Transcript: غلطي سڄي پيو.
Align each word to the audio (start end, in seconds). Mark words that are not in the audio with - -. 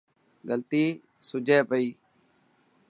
غلطي 0.47 0.85
سڄي 1.27 1.57
پيو. 1.69 1.91